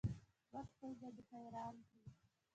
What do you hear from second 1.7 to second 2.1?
کړي.